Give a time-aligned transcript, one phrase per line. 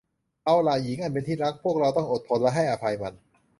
[0.45, 3.13] เอาล่ะ หญิงอันเป็นที่รัก พวกเราต้องอดทนและให้อภัยมัน